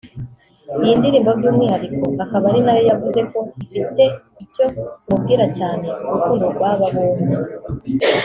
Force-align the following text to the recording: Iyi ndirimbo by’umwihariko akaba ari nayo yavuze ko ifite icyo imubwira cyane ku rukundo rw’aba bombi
Iyi 0.83 0.93
ndirimbo 0.99 1.29
by’umwihariko 1.39 2.03
akaba 2.23 2.45
ari 2.49 2.59
nayo 2.65 2.81
yavuze 2.89 3.19
ko 3.31 3.39
ifite 3.77 4.03
icyo 4.43 4.65
imubwira 5.05 5.45
cyane 5.57 5.85
ku 5.97 6.05
rukundo 6.13 6.45
rw’aba 6.55 6.85
bombi 6.93 7.33